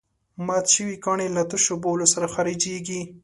[0.47, 3.01] مات شوي کاڼي له تشو بولو سره خارجېږي.